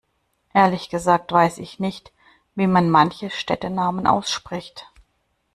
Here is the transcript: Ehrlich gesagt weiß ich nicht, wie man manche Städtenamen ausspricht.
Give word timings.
Ehrlich 0.55 0.89
gesagt 0.89 1.31
weiß 1.31 1.59
ich 1.59 1.77
nicht, 1.79 2.11
wie 2.55 2.65
man 2.65 2.89
manche 2.89 3.29
Städtenamen 3.29 4.07
ausspricht. 4.07 4.89